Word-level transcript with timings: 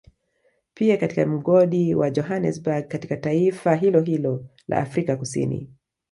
Pia 0.73 0.97
katika 0.97 1.25
mgodi 1.25 1.95
wa 1.95 2.09
Johanesberg 2.11 2.87
katika 2.87 3.17
taifa 3.17 3.69
la 3.71 3.75
hilohilo 3.77 4.45
la 4.67 4.77
Afrika 4.77 5.15
kusini 5.17 5.69